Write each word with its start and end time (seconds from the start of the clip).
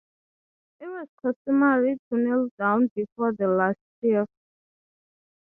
It 0.79 0.85
was 0.87 1.07
customary 1.21 1.99
to 2.09 2.17
kneel 2.17 2.49
down 2.57 2.89
before 2.95 3.33
the 3.33 3.47
last 3.47 3.77
sheaf. 3.99 4.25